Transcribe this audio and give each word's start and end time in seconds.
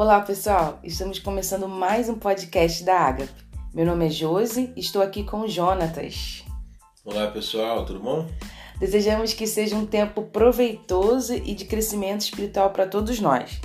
Olá, 0.00 0.18
pessoal! 0.22 0.78
Estamos 0.82 1.18
começando 1.18 1.68
mais 1.68 2.08
um 2.08 2.14
podcast 2.14 2.82
da 2.82 3.00
Agape. 3.00 3.44
Meu 3.74 3.84
nome 3.84 4.06
é 4.06 4.08
Josi 4.08 4.72
e 4.74 4.80
estou 4.80 5.02
aqui 5.02 5.22
com 5.22 5.40
o 5.40 5.46
Jonatas. 5.46 6.42
Olá, 7.04 7.26
pessoal, 7.26 7.84
tudo 7.84 8.00
bom? 8.00 8.26
Desejamos 8.78 9.34
que 9.34 9.46
seja 9.46 9.76
um 9.76 9.84
tempo 9.84 10.22
proveitoso 10.22 11.34
e 11.34 11.54
de 11.54 11.66
crescimento 11.66 12.22
espiritual 12.22 12.70
para 12.70 12.86
todos 12.86 13.20
nós. 13.20 13.60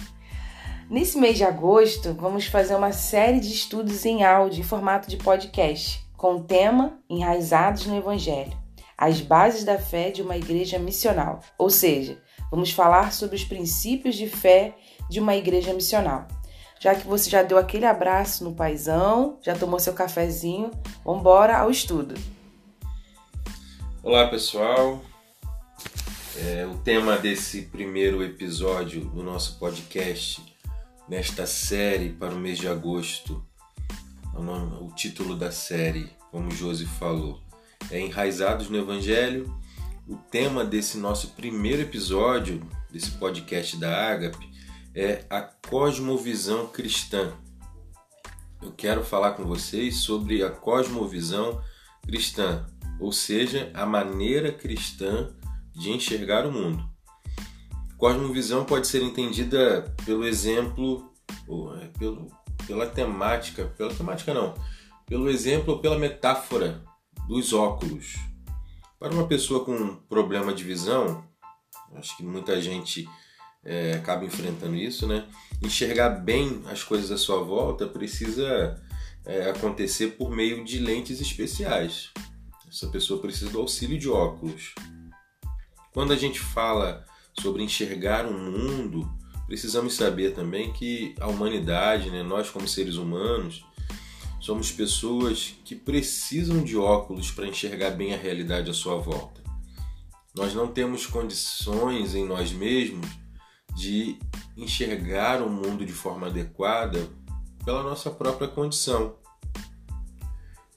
Nesse 0.89 1.17
mês 1.17 1.37
de 1.37 1.45
agosto, 1.45 2.13
vamos 2.13 2.47
fazer 2.47 2.75
uma 2.75 2.91
série 2.91 3.39
de 3.39 3.53
estudos 3.53 4.03
em 4.03 4.25
áudio 4.25 4.59
em 4.59 4.63
formato 4.63 5.09
de 5.09 5.15
podcast, 5.15 6.05
com 6.17 6.35
o 6.35 6.43
tema 6.43 6.99
Enraizados 7.09 7.85
no 7.85 7.95
Evangelho 7.95 8.65
as 8.97 9.19
bases 9.19 9.63
da 9.63 9.77
fé 9.77 10.09
de 10.09 10.21
uma 10.21 10.37
igreja 10.37 10.79
missional. 10.79 11.39
Ou 11.57 11.69
seja, 11.69 12.17
vamos 12.51 12.71
falar 12.71 13.11
sobre 13.11 13.35
os 13.35 13.43
princípios 13.43 14.15
de 14.15 14.27
fé 14.27 14.75
de 15.09 15.19
uma 15.19 15.35
igreja 15.35 15.73
missional. 15.73 16.27
Já 16.79 16.93
que 16.93 17.07
você 17.07 17.29
já 17.29 17.41
deu 17.41 17.57
aquele 17.57 17.85
abraço 17.85 18.43
no 18.43 18.53
paizão, 18.53 19.39
já 19.41 19.55
tomou 19.55 19.79
seu 19.79 19.93
cafezinho, 19.93 20.71
vamos 21.03 21.21
embora 21.21 21.57
ao 21.57 21.71
estudo. 21.71 22.15
Olá, 24.03 24.27
pessoal. 24.27 25.01
É, 26.37 26.65
o 26.65 26.77
tema 26.77 27.17
desse 27.17 27.63
primeiro 27.63 28.23
episódio 28.23 29.05
do 29.05 29.23
nosso 29.23 29.57
podcast, 29.57 30.43
nesta 31.07 31.45
série 31.45 32.09
para 32.09 32.33
o 32.33 32.37
mês 32.37 32.57
de 32.57 32.67
agosto, 32.67 33.43
o, 34.81 34.91
título 34.93 35.35
da 35.35 35.51
série, 35.51 36.09
como 36.29 36.51
Josi 36.51 36.85
falou, 36.85 37.39
é 37.89 37.99
Enraizados 37.99 38.69
no 38.69 38.77
Evangelho. 38.77 39.57
O 40.07 40.15
tema 40.15 40.63
desse 40.63 40.99
nosso 40.99 41.29
primeiro 41.29 41.81
episódio, 41.81 42.61
desse 42.91 43.09
podcast 43.11 43.75
da 43.77 44.11
Agape, 44.11 44.47
é 44.93 45.25
a 45.31 45.41
cosmovisão 45.41 46.67
cristã. 46.67 47.33
Eu 48.61 48.71
quero 48.71 49.03
falar 49.03 49.31
com 49.31 49.45
vocês 49.45 49.97
sobre 49.97 50.43
a 50.43 50.51
cosmovisão 50.51 51.59
cristã, 52.03 52.67
ou 52.99 53.11
seja, 53.11 53.71
a 53.73 53.83
maneira 53.83 54.51
cristã 54.51 55.35
de 55.73 55.89
enxergar 55.89 56.45
o 56.45 56.51
mundo. 56.51 56.87
Cosmovisão 57.97 58.63
pode 58.63 58.85
ser 58.85 59.01
entendida 59.01 59.91
pelo 60.05 60.23
exemplo, 60.23 61.11
ou 61.47 61.75
é, 61.77 61.87
pelo, 61.97 62.27
pela 62.67 62.85
temática, 62.85 63.65
pela 63.75 63.91
temática 63.91 64.35
não, 64.35 64.53
pelo 65.07 65.31
exemplo 65.31 65.73
ou 65.73 65.79
pela 65.79 65.97
metáfora 65.97 66.83
dos 67.27 67.53
óculos. 67.53 68.34
Para 69.05 69.13
uma 69.13 69.27
pessoa 69.27 69.63
com 69.63 69.97
problema 70.09 70.51
de 70.51 70.63
visão, 70.63 71.23
acho 71.93 72.17
que 72.17 72.23
muita 72.23 72.59
gente 72.59 73.07
é, 73.63 73.93
acaba 73.93 74.25
enfrentando 74.25 74.75
isso, 74.75 75.05
né? 75.05 75.27
Enxergar 75.61 76.09
bem 76.09 76.63
as 76.65 76.81
coisas 76.81 77.11
à 77.11 77.17
sua 77.19 77.43
volta 77.43 77.85
precisa 77.85 78.83
é, 79.23 79.47
acontecer 79.47 80.13
por 80.17 80.31
meio 80.31 80.65
de 80.65 80.79
lentes 80.79 81.21
especiais. 81.21 82.09
Essa 82.67 82.87
pessoa 82.87 83.21
precisa 83.21 83.51
do 83.51 83.59
auxílio 83.59 83.99
de 83.99 84.09
óculos. 84.09 84.73
Quando 85.93 86.11
a 86.11 86.17
gente 86.17 86.39
fala 86.39 87.05
sobre 87.39 87.61
enxergar 87.61 88.25
o 88.25 88.31
um 88.31 88.51
mundo, 88.51 89.07
precisamos 89.45 89.93
saber 89.93 90.33
também 90.33 90.73
que 90.73 91.13
a 91.19 91.27
humanidade, 91.27 92.09
né, 92.09 92.23
nós 92.23 92.49
como 92.49 92.67
seres 92.67 92.95
humanos, 92.95 93.63
Somos 94.45 94.71
pessoas 94.71 95.55
que 95.65 95.73
precisam 95.73 96.63
de 96.63 96.77
óculos 96.77 97.31
para 97.31 97.47
enxergar 97.47 97.89
bem 97.89 98.13
a 98.13 98.17
realidade 98.17 98.69
à 98.69 98.75
sua 98.75 98.95
volta. 98.95 99.41
Nós 100.35 100.53
não 100.53 100.67
temos 100.67 101.07
condições 101.07 102.13
em 102.13 102.23
nós 102.23 102.51
mesmos 102.51 103.09
de 103.75 104.19
enxergar 104.55 105.41
o 105.41 105.49
mundo 105.49 105.83
de 105.83 105.91
forma 105.91 106.27
adequada 106.27 107.09
pela 107.65 107.81
nossa 107.81 108.11
própria 108.11 108.47
condição. 108.47 109.15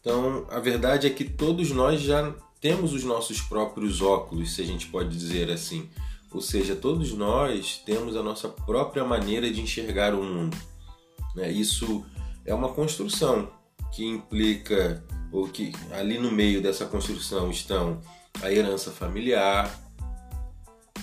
Então, 0.01 0.47
a 0.49 0.59
verdade 0.61 1.07
é 1.07 1.11
que 1.11 1.25
todos 1.25 1.71
nós 1.71 2.01
já 2.01 2.35
temos 2.63 2.95
os 2.95 3.05
nossos 3.05 3.43
próprios 3.43 4.01
óculos, 4.01 4.55
se 4.55 4.63
a 4.63 4.65
gente 4.65 4.87
pode 4.87 5.11
dizer 5.11 5.51
assim. 5.51 5.91
Ou 6.33 6.41
seja, 6.41 6.75
todos 6.75 7.13
nós 7.13 7.83
temos 7.85 8.17
a 8.17 8.23
nossa 8.23 8.49
própria 8.49 9.05
maneira 9.05 9.51
de 9.51 9.61
enxergar 9.61 10.15
o 10.15 10.25
mundo. 10.25 10.57
Né? 11.37 11.53
Isso 11.53 12.03
é 12.47 12.55
uma 12.55 12.71
construção 12.71 13.58
que 13.93 14.05
implica, 14.05 15.05
ou 15.33 15.49
que 15.49 15.73
ali 15.93 16.19
no 16.19 16.31
meio 16.31 16.63
dessa 16.63 16.87
construção 16.87 17.51
estão 17.51 18.01
a 18.43 18.53
herança 18.53 18.91
familiar, 18.91 19.79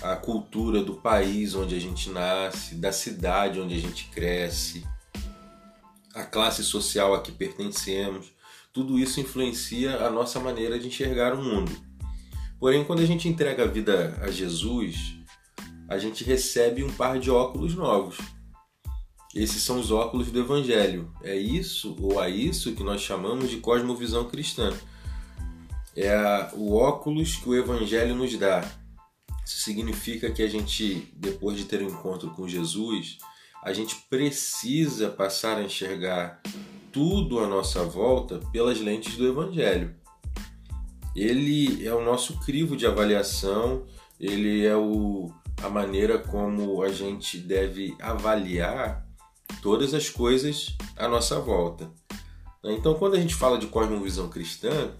a 0.01 0.15
cultura 0.15 0.83
do 0.83 0.95
país 0.95 1.55
onde 1.55 1.75
a 1.75 1.79
gente 1.79 2.09
nasce, 2.09 2.75
da 2.75 2.91
cidade 2.91 3.59
onde 3.59 3.75
a 3.75 3.79
gente 3.79 4.09
cresce, 4.09 4.85
a 6.13 6.23
classe 6.23 6.63
social 6.63 7.13
a 7.13 7.21
que 7.21 7.31
pertencemos. 7.31 8.33
Tudo 8.71 8.99
isso 8.99 9.19
influencia 9.19 10.05
a 10.05 10.09
nossa 10.09 10.39
maneira 10.39 10.77
de 10.77 10.87
enxergar 10.87 11.33
o 11.33 11.43
mundo. 11.43 11.71
Porém, 12.59 12.83
quando 12.83 13.01
a 13.01 13.05
gente 13.05 13.27
entrega 13.27 13.63
a 13.63 13.67
vida 13.67 14.17
a 14.21 14.31
Jesus, 14.31 15.15
a 15.87 15.97
gente 15.97 16.23
recebe 16.23 16.83
um 16.83 16.91
par 16.91 17.19
de 17.19 17.29
óculos 17.29 17.75
novos 17.75 18.17
esses 19.35 19.61
são 19.61 19.81
os 19.81 19.91
óculos 19.91 20.31
do 20.31 20.39
Evangelho. 20.39 21.11
É 21.21 21.35
isso 21.35 21.97
ou 21.99 22.21
a 22.21 22.29
isso 22.29 22.71
que 22.71 22.83
nós 22.83 23.01
chamamos 23.01 23.49
de 23.49 23.57
cosmovisão 23.57 24.29
cristã. 24.29 24.71
É 25.93 26.49
o 26.53 26.73
óculos 26.73 27.35
que 27.35 27.49
o 27.49 27.53
Evangelho 27.53 28.15
nos 28.15 28.35
dá. 28.37 28.63
Isso 29.45 29.59
significa 29.59 30.31
que 30.31 30.41
a 30.41 30.47
gente, 30.47 31.11
depois 31.13 31.57
de 31.57 31.65
ter 31.65 31.83
um 31.83 31.89
encontro 31.89 32.29
com 32.31 32.47
Jesus, 32.47 33.17
a 33.61 33.73
gente 33.73 33.95
precisa 34.09 35.09
passar 35.09 35.57
a 35.57 35.63
enxergar 35.63 36.41
tudo 36.91 37.39
à 37.39 37.47
nossa 37.47 37.83
volta 37.83 38.39
pelas 38.53 38.79
lentes 38.79 39.17
do 39.17 39.27
Evangelho. 39.27 39.93
Ele 41.13 41.85
é 41.85 41.93
o 41.93 42.03
nosso 42.03 42.39
crivo 42.39 42.77
de 42.77 42.85
avaliação, 42.85 43.85
ele 44.17 44.65
é 44.65 44.75
o, 44.75 45.29
a 45.61 45.69
maneira 45.69 46.17
como 46.17 46.81
a 46.81 46.89
gente 46.89 47.37
deve 47.37 47.95
avaliar 47.99 49.04
todas 49.61 49.93
as 49.93 50.09
coisas 50.09 50.75
à 50.95 51.07
nossa 51.07 51.39
volta. 51.39 51.89
Então, 52.63 52.95
quando 52.95 53.15
a 53.15 53.19
gente 53.19 53.35
fala 53.35 53.57
de 53.57 53.67
cosmovisão 53.67 54.29
cristã, 54.29 54.91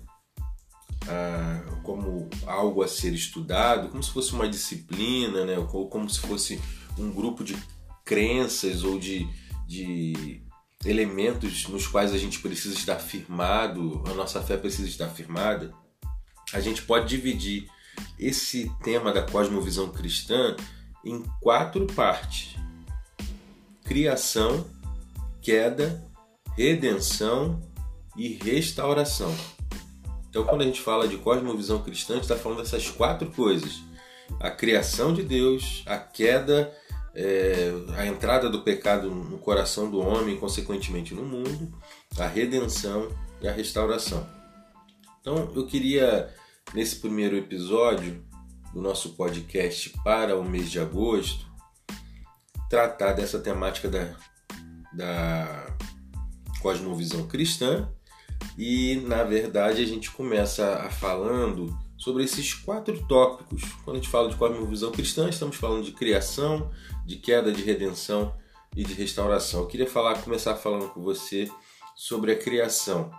ah, 1.08 1.64
como 1.84 2.30
algo 2.46 2.84
a 2.84 2.88
ser 2.88 3.14
estudado, 3.14 3.90
como 3.90 4.04
se 4.04 4.12
fosse 4.12 4.34
uma 4.34 4.48
disciplina, 4.48 5.46
né? 5.46 5.58
ou 5.58 5.90
como 5.90 6.10
se 6.10 6.20
fosse 6.20 6.62
um 6.98 7.12
grupo 7.12 7.44
de 7.44 7.56
crenças 8.04 8.84
ou 8.84 9.00
de, 9.00 9.28
de 9.68 10.42
elementos 10.86 11.68
nos 11.68 11.88
quais 11.88 12.14
a 12.14 12.18
gente 12.18 12.40
precisa 12.40 12.76
estar 12.76 12.98
firmado, 12.98 14.04
a 14.08 14.14
nossa 14.14 14.42
fé 14.42 14.58
precisa 14.58 14.88
estar 14.88 15.10
firmada, 15.10 15.74
a 16.54 16.60
gente 16.60 16.84
pode 16.84 17.08
dividir 17.08 17.68
esse 18.20 18.72
tema 18.84 19.12
da 19.12 19.24
cosmovisão 19.24 19.90
cristã 19.90 20.56
em 21.04 21.24
quatro 21.42 21.88
partes 21.88 22.56
criação, 23.86 24.66
queda, 25.42 26.04
redenção 26.58 27.62
e 28.18 28.34
restauração. 28.34 29.34
Então, 30.30 30.44
quando 30.44 30.64
a 30.64 30.66
gente 30.66 30.82
fala 30.82 31.08
de 31.08 31.18
cosmovisão 31.18 31.82
cristã, 31.82 32.14
a 32.14 32.16
gente 32.18 32.26
está 32.26 32.36
falando 32.36 32.62
dessas 32.62 32.90
quatro 32.90 33.30
coisas: 33.32 33.82
a 34.40 34.50
criação 34.52 35.14
de 35.14 35.24
Deus, 35.24 35.84
a 35.86 35.98
queda, 35.98 36.74
é, 37.14 37.72
a 37.96 38.06
entrada 38.06 38.50
do 38.50 38.62
pecado 38.62 39.10
no 39.10 39.38
coração 39.38 39.90
do 39.90 40.00
homem, 40.00 40.38
consequentemente 40.38 41.14
no 41.14 41.24
mundo, 41.24 41.72
a 42.18 42.28
redenção 42.28 43.10
e 43.42 43.48
a 43.48 43.52
restauração. 43.52 44.28
Então, 45.22 45.52
eu 45.56 45.66
queria, 45.66 46.34
nesse 46.74 46.98
primeiro 46.98 47.38
episódio 47.38 48.24
do 48.74 48.82
nosso 48.82 49.16
podcast 49.16 49.94
para 50.04 50.38
o 50.38 50.44
mês 50.44 50.70
de 50.70 50.80
agosto, 50.80 51.46
tratar 52.70 53.14
dessa 53.14 53.40
temática 53.40 53.90
da, 53.90 54.16
da 54.94 55.76
cosmovisão 56.62 57.28
cristã 57.28 57.88
e 58.58 58.98
na 59.06 59.24
verdade 59.24 59.82
a 59.82 59.86
gente 59.86 60.12
começa 60.12 60.78
a 60.78 60.90
falando 60.90 61.78
sobre 61.98 62.24
esses 62.24 62.54
quatro 62.54 63.06
tópicos. 63.08 63.64
Quando 63.84 63.98
a 63.98 64.00
gente 64.00 64.10
fala 64.10 64.30
de 64.30 64.36
cosmovisão 64.36 64.92
cristã, 64.92 65.30
estamos 65.30 65.56
falando 65.56 65.84
de 65.84 65.92
criação, 65.92 66.72
de 67.06 67.16
queda, 67.18 67.52
de 67.52 67.64
redenção 67.64 68.36
e 68.76 68.84
de 68.84 68.94
restauração. 68.94 69.62
Eu 69.62 69.68
queria 69.68 69.88
falar, 69.88 70.22
começar 70.22 70.56
falando 70.56 70.90
com 70.90 71.02
você 71.02 71.50
sobre 71.96 72.32
a 72.32 72.38
criação. 72.38 73.12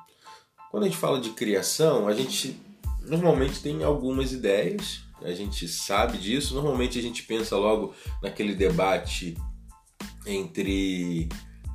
Quando 0.71 0.85
a 0.85 0.87
gente 0.87 0.99
fala 0.99 1.21
de 1.21 1.31
criação, 1.31 2.07
a 2.07 2.15
gente 2.15 2.61
normalmente 3.01 3.63
tem 3.63 3.83
algumas 3.83 4.33
ideias 4.33 5.06
a 5.23 5.33
gente 5.33 5.67
sabe 5.69 6.19
disso. 6.19 6.55
Normalmente 6.55 6.99
a 6.99 7.03
gente 7.03 7.23
pensa 7.23 7.57
logo 7.57 7.95
naquele 8.23 8.55
debate 8.55 9.37
entre 10.27 11.29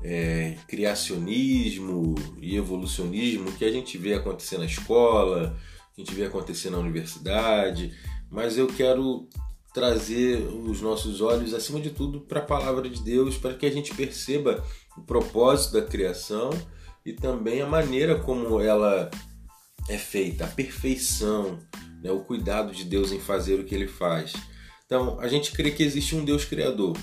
é, 0.03 0.57
criacionismo 0.67 2.15
e 2.39 2.55
evolucionismo 2.55 3.51
que 3.53 3.65
a 3.65 3.71
gente 3.71 3.97
vê 3.97 4.13
acontecer 4.13 4.57
na 4.57 4.65
escola, 4.65 5.57
a 5.95 5.99
gente 5.99 6.13
vê 6.13 6.25
acontecer 6.25 6.69
na 6.69 6.77
universidade, 6.77 7.93
mas 8.29 8.57
eu 8.57 8.67
quero 8.67 9.27
trazer 9.73 10.41
os 10.41 10.81
nossos 10.81 11.21
olhos, 11.21 11.53
acima 11.53 11.79
de 11.79 11.91
tudo, 11.91 12.21
para 12.21 12.39
a 12.39 12.45
palavra 12.45 12.89
de 12.89 13.01
Deus, 13.01 13.37
para 13.37 13.53
que 13.53 13.65
a 13.65 13.71
gente 13.71 13.93
perceba 13.95 14.63
o 14.97 15.01
propósito 15.01 15.73
da 15.73 15.81
criação 15.81 16.49
e 17.05 17.13
também 17.13 17.61
a 17.61 17.67
maneira 17.67 18.19
como 18.19 18.59
ela 18.59 19.09
é 19.89 19.97
feita, 19.97 20.45
a 20.45 20.47
perfeição, 20.47 21.59
né, 22.01 22.11
o 22.11 22.21
cuidado 22.21 22.73
de 22.73 22.83
Deus 22.83 23.11
em 23.11 23.19
fazer 23.19 23.59
o 23.59 23.63
que 23.63 23.75
ele 23.75 23.87
faz. 23.87 24.33
Então, 24.85 25.19
a 25.19 25.27
gente 25.27 25.51
crê 25.51 25.71
que 25.71 25.83
existe 25.83 26.15
um 26.15 26.25
Deus 26.25 26.43
criador. 26.43 26.97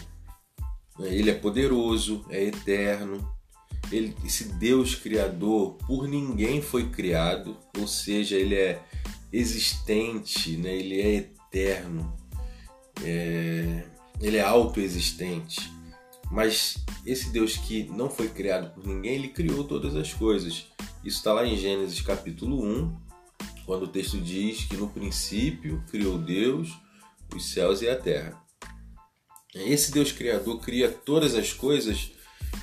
Né? 0.98 1.14
Ele 1.14 1.30
é 1.30 1.34
poderoso, 1.34 2.25
é 2.28 2.44
eterno. 2.44 3.26
Ele, 3.90 4.14
esse 4.25 4.44
Deus 4.54 4.94
criador 4.94 5.78
por 5.86 6.06
ninguém 6.06 6.60
foi 6.60 6.90
criado, 6.90 7.56
ou 7.78 7.86
seja, 7.86 8.36
ele 8.36 8.54
é 8.54 8.82
existente, 9.32 10.56
né? 10.56 10.74
ele 10.74 11.00
é 11.00 11.14
eterno, 11.14 12.14
é, 13.02 13.84
ele 14.20 14.36
é 14.36 14.42
autoexistente. 14.42 15.72
Mas 16.31 16.76
esse 17.06 17.31
Deus 17.31 17.56
que 17.56 17.84
não 17.84 18.10
foi 18.10 18.28
criado 18.28 18.74
por 18.74 18.86
ninguém, 18.86 19.14
ele 19.14 19.28
criou 19.28 19.64
todas 19.64 19.96
as 19.96 20.12
coisas. 20.12 20.66
Isso 21.04 21.18
está 21.18 21.32
lá 21.32 21.46
em 21.46 21.56
Gênesis 21.56 22.00
capítulo 22.00 22.62
1, 22.64 22.96
quando 23.64 23.84
o 23.84 23.88
texto 23.88 24.18
diz 24.18 24.64
que 24.64 24.76
no 24.76 24.88
princípio 24.88 25.82
criou 25.90 26.18
Deus 26.18 26.76
os 27.34 27.52
céus 27.52 27.82
e 27.82 27.88
a 27.88 27.96
terra. 27.96 28.42
Esse 29.54 29.92
Deus 29.92 30.10
Criador 30.10 30.60
cria 30.60 30.90
todas 30.90 31.34
as 31.34 31.52
coisas 31.52 32.10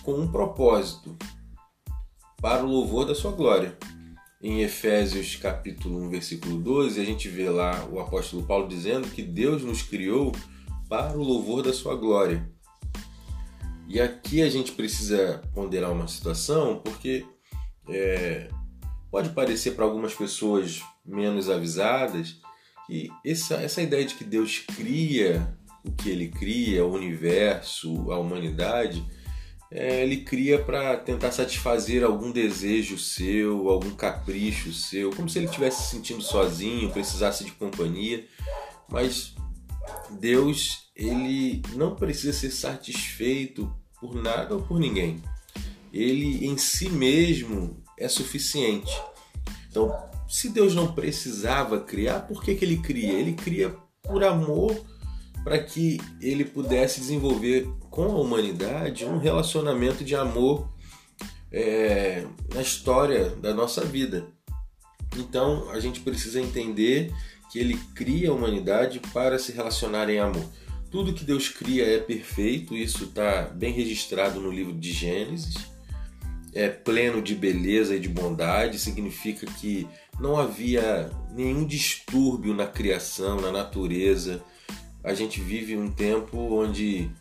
com 0.03 0.19
um 0.19 0.31
propósito, 0.31 1.17
para 2.41 2.63
o 2.63 2.69
louvor 2.69 3.05
da 3.05 3.15
sua 3.15 3.31
glória. 3.31 3.77
Em 4.41 4.61
Efésios 4.61 5.35
capítulo 5.35 5.99
1, 6.03 6.09
versículo 6.09 6.59
12, 6.59 7.01
a 7.01 7.05
gente 7.05 7.27
vê 7.27 7.49
lá 7.49 7.87
o 7.91 7.99
apóstolo 7.99 8.43
Paulo 8.43 8.67
dizendo 8.67 9.07
que 9.09 9.23
Deus 9.23 9.63
nos 9.63 9.81
criou 9.81 10.31
para 10.87 11.17
o 11.17 11.23
louvor 11.23 11.63
da 11.63 11.73
sua 11.73 11.95
glória. 11.95 12.47
E 13.87 13.99
aqui 13.99 14.41
a 14.41 14.49
gente 14.49 14.73
precisa 14.73 15.41
ponderar 15.53 15.91
uma 15.91 16.07
situação, 16.07 16.79
porque 16.83 17.25
é, 17.89 18.49
pode 19.11 19.29
parecer 19.29 19.71
para 19.71 19.85
algumas 19.85 20.13
pessoas 20.13 20.81
menos 21.05 21.49
avisadas 21.49 22.39
que 22.87 23.09
essa, 23.25 23.55
essa 23.55 23.81
ideia 23.81 24.05
de 24.05 24.15
que 24.15 24.23
Deus 24.23 24.59
cria 24.59 25.57
o 25.83 25.91
que 25.91 26.09
ele 26.09 26.29
cria, 26.29 26.85
o 26.85 26.93
universo, 26.93 28.11
a 28.11 28.17
humanidade, 28.17 29.05
é, 29.71 30.03
ele 30.03 30.17
cria 30.17 30.57
para 30.63 30.97
tentar 30.97 31.31
satisfazer 31.31 32.03
algum 32.03 32.31
desejo 32.31 32.97
seu, 32.97 33.69
algum 33.69 33.91
capricho 33.91 34.73
seu, 34.73 35.11
como 35.11 35.29
se 35.29 35.39
ele 35.39 35.45
estivesse 35.45 35.83
se 35.83 35.95
sentindo 35.95 36.21
sozinho, 36.21 36.91
precisasse 36.91 37.43
de 37.43 37.51
companhia. 37.51 38.25
Mas 38.89 39.35
Deus, 40.19 40.89
ele 40.95 41.61
não 41.75 41.95
precisa 41.95 42.33
ser 42.33 42.51
satisfeito 42.51 43.71
por 43.99 44.15
nada 44.15 44.55
ou 44.55 44.61
por 44.61 44.79
ninguém. 44.79 45.21
Ele 45.95 46.45
em 46.45 46.57
si 46.57 46.89
mesmo 46.89 47.81
é 47.97 48.09
suficiente. 48.09 48.91
Então, 49.69 49.95
se 50.27 50.49
Deus 50.49 50.75
não 50.75 50.93
precisava 50.93 51.79
criar, 51.79 52.21
por 52.21 52.43
que, 52.43 52.53
que 52.53 52.65
ele 52.65 52.77
cria? 52.77 53.13
Ele 53.13 53.31
cria 53.31 53.73
por 54.03 54.23
amor 54.23 54.75
para 55.41 55.57
que 55.59 56.01
ele 56.19 56.43
pudesse 56.43 56.99
desenvolver 56.99 57.69
com 57.89 58.03
a 58.03 58.19
humanidade 58.19 59.05
um 59.05 59.19
relacionamento 59.19 60.03
de 60.03 60.15
amor 60.15 60.69
é, 61.51 62.25
na 62.53 62.61
história 62.61 63.29
da 63.29 63.53
nossa 63.53 63.85
vida. 63.85 64.27
Então 65.15 65.69
a 65.69 65.79
gente 65.79 66.01
precisa 66.01 66.41
entender 66.41 67.13
que 67.51 67.59
ele 67.59 67.79
cria 67.95 68.31
a 68.31 68.33
humanidade 68.33 68.99
para 69.13 69.39
se 69.39 69.53
relacionar 69.53 70.09
em 70.09 70.19
amor. 70.19 70.45
Tudo 70.91 71.13
que 71.13 71.23
Deus 71.23 71.47
cria 71.47 71.85
é 71.85 71.99
perfeito, 71.99 72.75
isso 72.75 73.05
está 73.05 73.43
bem 73.43 73.71
registrado 73.71 74.41
no 74.41 74.51
livro 74.51 74.73
de 74.73 74.91
Gênesis. 74.91 75.74
É 76.55 76.69
pleno 76.69 77.21
de 77.21 77.35
beleza 77.35 77.95
e 77.95 77.99
de 77.99 78.09
bondade, 78.09 78.79
significa 78.79 79.45
que 79.45 79.87
não 80.19 80.39
havia 80.39 81.11
nenhum 81.31 81.67
distúrbio 81.67 82.53
na 82.53 82.65
criação, 82.65 83.39
na 83.39 83.51
natureza 83.51 84.41
a 85.05 85.13
gente 85.13 85.39
vive 85.39 85.77
um 85.77 85.91
tempo 85.91 86.35
onde 86.35 87.11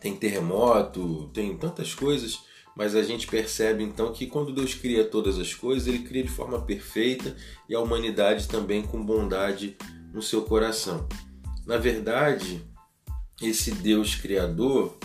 tem 0.00 0.16
terremoto, 0.16 1.30
tem 1.34 1.54
tantas 1.58 1.94
coisas, 1.94 2.40
mas 2.74 2.96
a 2.96 3.02
gente 3.02 3.26
percebe 3.26 3.84
então 3.84 4.14
que 4.14 4.26
quando 4.26 4.52
Deus 4.52 4.74
cria 4.74 5.04
todas 5.04 5.38
as 5.38 5.52
coisas, 5.52 5.86
ele 5.86 5.98
cria 5.98 6.22
de 6.22 6.30
forma 6.30 6.62
perfeita 6.62 7.36
e 7.68 7.74
a 7.74 7.80
humanidade 7.80 8.48
também 8.48 8.82
com 8.82 9.04
bondade 9.04 9.76
no 10.10 10.22
seu 10.22 10.40
coração. 10.42 11.06
Na 11.66 11.76
verdade, 11.76 12.64
esse 13.42 13.72
Deus 13.72 14.14
criador 14.14 14.96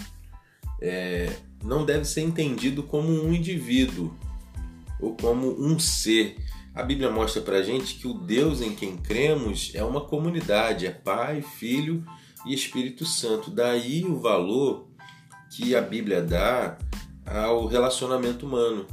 é, 0.81 1.29
não 1.63 1.85
deve 1.85 2.05
ser 2.05 2.21
entendido 2.21 2.83
como 2.83 3.09
um 3.09 3.33
indivíduo 3.33 4.13
ou 4.99 5.15
como 5.15 5.55
um 5.59 5.77
ser, 5.79 6.37
a 6.77 6.83
Bíblia 6.83 7.09
mostra 7.09 7.41
para 7.41 7.63
gente 7.63 7.95
que 7.95 8.07
o 8.07 8.13
Deus 8.13 8.61
em 8.61 8.75
quem 8.75 8.97
cremos 8.97 9.71
é 9.73 9.83
uma 9.83 10.01
comunidade, 10.01 10.85
é 10.85 10.91
Pai, 10.91 11.41
Filho 11.41 12.03
e 12.45 12.53
Espírito 12.53 13.03
Santo. 13.03 13.49
Daí 13.49 14.05
o 14.05 14.19
valor 14.19 14.87
que 15.49 15.75
a 15.75 15.81
Bíblia 15.81 16.21
dá 16.21 16.77
ao 17.25 17.65
relacionamento 17.65 18.45
humano. 18.45 18.85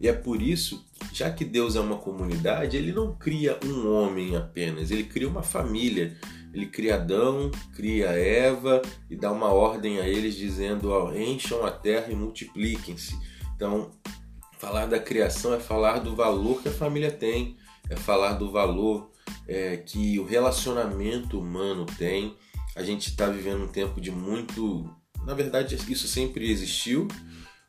E 0.00 0.06
é 0.06 0.12
por 0.12 0.40
isso, 0.40 0.84
já 1.12 1.30
que 1.32 1.44
Deus 1.44 1.74
é 1.74 1.80
uma 1.80 1.96
comunidade, 1.96 2.76
ele 2.76 2.92
não 2.92 3.12
cria 3.12 3.58
um 3.64 3.92
homem 3.92 4.36
apenas, 4.36 4.92
ele 4.92 5.02
cria 5.02 5.28
uma 5.28 5.42
família. 5.42 6.16
Ele 6.54 6.66
cria 6.66 6.94
Adão, 6.94 7.50
cria 7.74 8.06
Eva 8.06 8.80
e 9.10 9.16
dá 9.16 9.30
uma 9.32 9.48
ordem 9.48 9.98
a 9.98 10.08
eles 10.08 10.36
dizendo: 10.36 10.90
ó, 10.90 11.12
encham 11.12 11.66
a 11.66 11.70
terra 11.70 12.12
e 12.12 12.14
multipliquem-se. 12.14 13.18
Então, 13.56 13.90
Falar 14.64 14.86
da 14.86 14.98
criação 14.98 15.52
é 15.52 15.60
falar 15.60 15.98
do 15.98 16.16
valor 16.16 16.62
que 16.62 16.70
a 16.70 16.72
família 16.72 17.10
tem, 17.10 17.54
é 17.90 17.96
falar 17.96 18.32
do 18.32 18.50
valor 18.50 19.10
é, 19.46 19.76
que 19.76 20.18
o 20.18 20.24
relacionamento 20.24 21.38
humano 21.38 21.84
tem. 21.98 22.34
A 22.74 22.82
gente 22.82 23.10
está 23.10 23.26
vivendo 23.26 23.64
um 23.64 23.68
tempo 23.68 24.00
de 24.00 24.10
muito. 24.10 24.90
Na 25.26 25.34
verdade, 25.34 25.76
isso 25.88 26.08
sempre 26.08 26.50
existiu, 26.50 27.06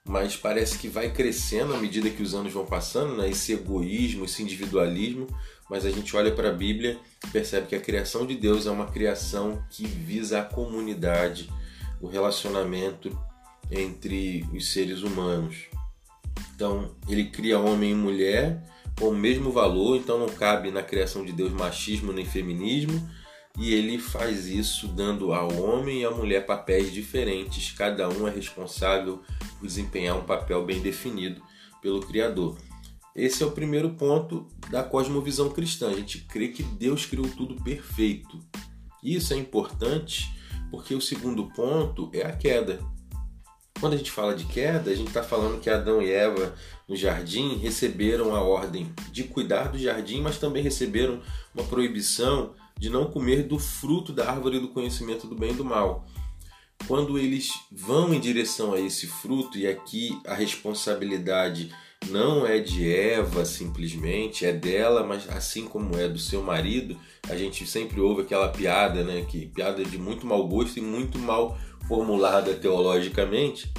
mas 0.07 0.37
parece 0.37 0.77
que 0.77 0.87
vai 0.87 1.11
crescendo 1.11 1.73
à 1.73 1.77
medida 1.77 2.09
que 2.09 2.23
os 2.23 2.33
anos 2.33 2.53
vão 2.53 2.65
passando, 2.65 3.17
né? 3.17 3.29
esse 3.29 3.51
egoísmo, 3.51 4.23
esse 4.23 4.41
individualismo. 4.41 5.27
Mas 5.69 5.85
a 5.85 5.89
gente 5.89 6.15
olha 6.15 6.31
para 6.31 6.49
a 6.49 6.53
Bíblia 6.53 6.97
e 7.25 7.29
percebe 7.29 7.67
que 7.67 7.75
a 7.75 7.79
criação 7.79 8.25
de 8.25 8.35
Deus 8.35 8.67
é 8.67 8.71
uma 8.71 8.87
criação 8.87 9.63
que 9.69 9.85
visa 9.85 10.39
a 10.39 10.43
comunidade, 10.43 11.49
o 11.99 12.07
relacionamento 12.07 13.17
entre 13.71 14.47
os 14.53 14.71
seres 14.71 15.01
humanos. 15.01 15.65
Então, 16.55 16.95
ele 17.09 17.25
cria 17.25 17.59
homem 17.59 17.91
e 17.91 17.95
mulher 17.95 18.63
com 18.97 19.09
o 19.09 19.15
mesmo 19.15 19.51
valor, 19.51 19.97
então 19.97 20.19
não 20.19 20.29
cabe 20.29 20.71
na 20.71 20.81
criação 20.81 21.25
de 21.25 21.33
Deus 21.33 21.51
machismo 21.51 22.13
nem 22.13 22.25
feminismo, 22.25 23.09
e 23.57 23.73
ele 23.73 23.97
faz 23.97 24.47
isso 24.47 24.87
dando 24.87 25.33
ao 25.33 25.53
homem 25.53 26.01
e 26.01 26.05
à 26.05 26.11
mulher 26.11 26.45
papéis 26.45 26.91
diferentes, 26.91 27.71
cada 27.71 28.07
um 28.09 28.27
é 28.27 28.31
responsável 28.31 29.21
por 29.59 29.67
desempenhar 29.67 30.17
um 30.17 30.23
papel 30.23 30.65
bem 30.65 30.81
definido 30.81 31.41
pelo 31.81 32.01
Criador. 32.01 32.57
Esse 33.15 33.43
é 33.43 33.45
o 33.45 33.51
primeiro 33.51 33.91
ponto 33.91 34.45
da 34.69 34.83
cosmovisão 34.83 35.49
cristã. 35.49 35.89
A 35.89 35.95
gente 35.95 36.19
crê 36.19 36.49
que 36.49 36.63
Deus 36.63 37.05
criou 37.05 37.29
tudo 37.29 37.55
perfeito. 37.63 38.39
Isso 39.01 39.33
é 39.33 39.37
importante 39.37 40.29
porque 40.69 40.93
o 40.93 41.01
segundo 41.01 41.45
ponto 41.51 42.09
é 42.11 42.25
a 42.25 42.35
queda. 42.35 42.79
Quando 43.79 43.93
a 43.93 43.97
gente 43.97 44.11
fala 44.11 44.35
de 44.35 44.45
queda, 44.45 44.91
a 44.91 44.95
gente 44.95 45.07
está 45.07 45.23
falando 45.23 45.61
que 45.61 45.69
Adão 45.69 46.01
e 46.01 46.11
Eva 46.11 46.55
no 46.87 46.95
jardim 46.95 47.57
receberam 47.57 48.35
a 48.35 48.41
ordem 48.41 48.91
de 49.11 49.23
cuidar 49.23 49.69
do 49.69 49.77
jardim, 49.77 50.21
mas 50.21 50.37
também 50.37 50.63
receberam 50.63 51.21
uma 51.53 51.63
proibição 51.63 52.53
de 52.77 52.89
não 52.89 53.05
comer 53.05 53.43
do 53.43 53.57
fruto 53.57 54.11
da 54.11 54.29
árvore 54.29 54.59
do 54.59 54.69
conhecimento 54.69 55.27
do 55.27 55.35
bem 55.35 55.51
e 55.51 55.55
do 55.55 55.63
mal. 55.63 56.05
Quando 56.87 57.17
eles 57.17 57.51
vão 57.71 58.13
em 58.13 58.19
direção 58.19 58.73
a 58.73 58.79
esse 58.79 59.07
fruto, 59.07 59.57
e 59.57 59.67
aqui 59.67 60.19
a 60.25 60.33
responsabilidade 60.33 61.73
não 62.09 62.45
é 62.45 62.59
de 62.59 62.91
Eva 62.93 63.45
simplesmente, 63.45 64.45
é 64.45 64.53
dela, 64.53 65.05
mas 65.05 65.29
assim 65.29 65.65
como 65.65 65.97
é 65.97 66.07
do 66.07 66.19
seu 66.19 66.41
marido, 66.41 66.97
a 67.29 67.35
gente 67.35 67.65
sempre 67.65 67.99
ouve 67.99 68.21
aquela 68.21 68.49
piada, 68.49 69.03
né, 69.03 69.25
que 69.27 69.47
piada 69.47 69.83
de 69.83 69.97
muito 69.97 70.25
mau 70.25 70.47
gosto 70.47 70.77
e 70.77 70.81
muito 70.81 71.17
mal 71.17 71.57
formulada 71.87 72.53
teologicamente 72.53 73.71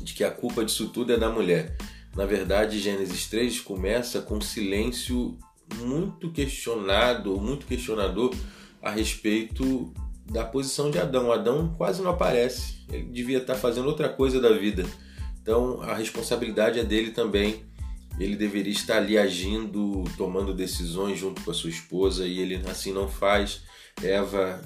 de 0.00 0.14
que 0.14 0.24
a 0.24 0.30
culpa 0.30 0.64
disso 0.64 0.88
tudo 0.88 1.12
é 1.12 1.16
da 1.16 1.30
mulher. 1.30 1.76
Na 2.16 2.24
verdade, 2.24 2.80
Gênesis 2.80 3.26
3 3.26 3.60
começa 3.60 4.20
com 4.20 4.36
um 4.36 4.40
silêncio 4.40 5.38
muito 5.76 6.30
questionado, 6.32 7.38
muito 7.38 7.66
questionador 7.66 8.34
a 8.82 8.90
respeito 8.90 9.92
da 10.24 10.44
posição 10.44 10.90
de 10.90 10.98
Adão. 10.98 11.30
Adão 11.30 11.74
quase 11.76 12.02
não 12.02 12.10
aparece, 12.10 12.84
ele 12.90 13.04
devia 13.04 13.38
estar 13.38 13.54
fazendo 13.54 13.86
outra 13.86 14.08
coisa 14.08 14.40
da 14.40 14.52
vida. 14.52 14.86
Então 15.48 15.80
a 15.80 15.94
responsabilidade 15.94 16.78
é 16.78 16.84
dele 16.84 17.10
também. 17.10 17.64
Ele 18.20 18.36
deveria 18.36 18.70
estar 18.70 18.98
ali 18.98 19.16
agindo, 19.16 20.04
tomando 20.18 20.52
decisões 20.52 21.18
junto 21.18 21.40
com 21.40 21.50
a 21.50 21.54
sua 21.54 21.70
esposa 21.70 22.26
e 22.26 22.38
ele 22.38 22.60
assim 22.70 22.92
não 22.92 23.08
faz. 23.08 23.62
Eva 24.02 24.60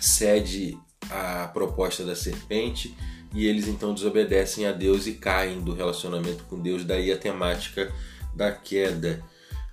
cede 0.00 0.78
à 1.10 1.46
proposta 1.48 2.06
da 2.06 2.16
serpente 2.16 2.96
e 3.34 3.46
eles 3.46 3.68
então 3.68 3.92
desobedecem 3.92 4.64
a 4.64 4.72
Deus 4.72 5.06
e 5.06 5.12
caem 5.12 5.60
do 5.60 5.74
relacionamento 5.74 6.44
com 6.44 6.58
Deus, 6.58 6.86
daí 6.86 7.12
a 7.12 7.18
temática 7.18 7.92
da 8.34 8.50
queda. 8.50 9.22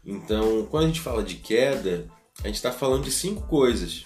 Então, 0.05 0.67
quando 0.69 0.83
a 0.83 0.87
gente 0.87 0.99
fala 0.99 1.23
de 1.23 1.35
queda, 1.35 2.09
a 2.43 2.47
gente 2.47 2.57
está 2.57 2.73
falando 2.73 3.05
de 3.05 3.11
cinco 3.11 3.47
coisas. 3.47 4.03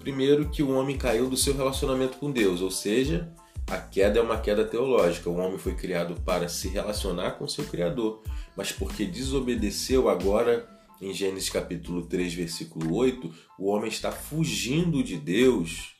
Primeiro, 0.00 0.48
que 0.48 0.62
o 0.62 0.72
homem 0.72 0.98
caiu 0.98 1.30
do 1.30 1.36
seu 1.36 1.54
relacionamento 1.56 2.18
com 2.18 2.32
Deus, 2.32 2.60
ou 2.60 2.70
seja, 2.70 3.32
a 3.72 3.78
queda 3.78 4.18
é 4.18 4.22
uma 4.22 4.38
queda 4.38 4.64
teológica. 4.64 5.30
O 5.30 5.36
homem 5.36 5.58
foi 5.58 5.74
criado 5.74 6.14
para 6.24 6.48
se 6.48 6.68
relacionar 6.68 7.32
com 7.32 7.48
seu 7.48 7.64
Criador, 7.64 8.22
mas 8.56 8.70
porque 8.70 9.04
desobedeceu 9.04 10.08
agora, 10.08 10.68
em 11.00 11.12
Gênesis 11.14 11.48
capítulo 11.48 12.02
3, 12.02 12.34
versículo 12.34 12.94
8, 12.94 13.32
o 13.58 13.68
homem 13.68 13.88
está 13.88 14.12
fugindo 14.12 15.02
de 15.02 15.16
Deus, 15.16 15.94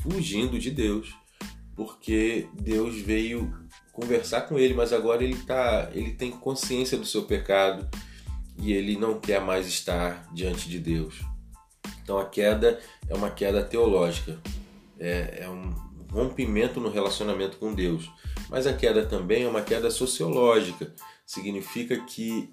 fugindo 0.00 0.58
de 0.58 0.70
Deus 0.70 1.20
porque 1.80 2.46
Deus 2.52 3.00
veio 3.00 3.58
conversar 3.90 4.42
com 4.42 4.58
ele, 4.58 4.74
mas 4.74 4.92
agora 4.92 5.24
ele 5.24 5.36
tá, 5.44 5.88
ele 5.94 6.12
tem 6.12 6.30
consciência 6.30 6.98
do 6.98 7.06
seu 7.06 7.22
pecado 7.22 7.88
e 8.58 8.70
ele 8.70 8.98
não 8.98 9.18
quer 9.18 9.40
mais 9.40 9.66
estar 9.66 10.28
diante 10.34 10.68
de 10.68 10.78
Deus. 10.78 11.20
Então 12.02 12.18
a 12.18 12.26
queda 12.26 12.78
é 13.08 13.14
uma 13.14 13.30
queda 13.30 13.62
teológica, 13.62 14.38
é, 14.98 15.44
é 15.44 15.48
um 15.48 15.89
rompimento 16.10 16.80
no 16.80 16.90
relacionamento 16.90 17.56
com 17.56 17.74
Deus. 17.74 18.10
Mas 18.48 18.66
a 18.66 18.72
queda 18.72 19.06
também 19.06 19.44
é 19.44 19.48
uma 19.48 19.62
queda 19.62 19.90
sociológica, 19.90 20.94
significa 21.24 21.96
que 22.04 22.50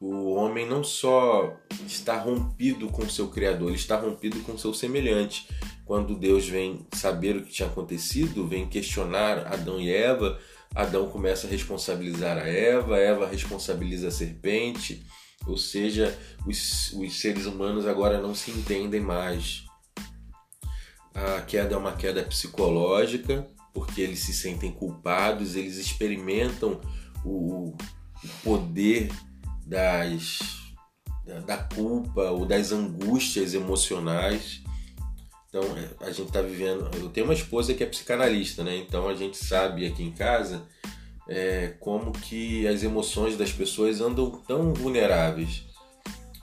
o 0.00 0.32
homem 0.32 0.66
não 0.66 0.82
só 0.82 1.56
está 1.86 2.18
rompido 2.18 2.88
com 2.88 3.08
seu 3.08 3.28
Criador, 3.28 3.68
ele 3.68 3.76
está 3.76 3.96
rompido 3.96 4.40
com 4.40 4.58
seu 4.58 4.74
semelhante 4.74 5.46
quando 5.84 6.18
Deus 6.18 6.48
vem 6.48 6.86
saber 6.92 7.36
o 7.36 7.44
que 7.44 7.52
tinha 7.52 7.68
acontecido, 7.68 8.46
vem 8.46 8.68
questionar 8.68 9.52
Adão 9.52 9.80
e 9.80 9.92
Eva, 9.92 10.40
Adão 10.74 11.08
começa 11.08 11.46
a 11.46 11.50
responsabilizar 11.50 12.38
a 12.38 12.48
Eva, 12.48 12.98
Eva 12.98 13.28
responsabiliza 13.28 14.08
a 14.08 14.10
serpente, 14.10 15.04
ou 15.46 15.56
seja, 15.56 16.18
os, 16.46 16.92
os 16.94 17.20
seres 17.20 17.46
humanos 17.46 17.86
agora 17.86 18.20
não 18.20 18.34
se 18.34 18.50
entendem 18.50 19.00
mais. 19.00 19.64
A 21.14 21.40
queda 21.42 21.74
é 21.74 21.78
uma 21.78 21.92
queda 21.92 22.22
psicológica, 22.22 23.46
porque 23.72 24.00
eles 24.00 24.20
se 24.20 24.32
sentem 24.32 24.72
culpados, 24.72 25.56
eles 25.56 25.76
experimentam 25.76 26.80
o, 27.24 27.74
o 28.22 28.28
poder 28.42 29.10
das, 29.66 30.38
da 31.46 31.58
culpa 31.58 32.30
ou 32.30 32.44
das 32.44 32.72
angústias 32.72 33.54
emocionais 33.54 34.62
então 35.52 35.62
a 36.00 36.06
gente 36.06 36.28
está 36.28 36.40
vivendo. 36.40 36.88
Eu 36.96 37.10
tenho 37.10 37.26
uma 37.26 37.34
esposa 37.34 37.74
que 37.74 37.84
é 37.84 37.86
psicanalista, 37.86 38.64
né? 38.64 38.74
Então 38.78 39.06
a 39.06 39.14
gente 39.14 39.36
sabe 39.36 39.86
aqui 39.86 40.02
em 40.02 40.10
casa 40.10 40.62
é, 41.28 41.74
como 41.78 42.10
que 42.10 42.66
as 42.66 42.82
emoções 42.82 43.36
das 43.36 43.52
pessoas 43.52 44.00
andam 44.00 44.30
tão 44.30 44.72
vulneráveis. 44.72 45.64